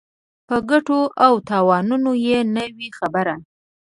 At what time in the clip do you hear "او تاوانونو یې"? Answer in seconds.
1.25-2.37